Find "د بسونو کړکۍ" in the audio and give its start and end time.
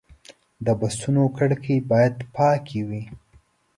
0.65-1.77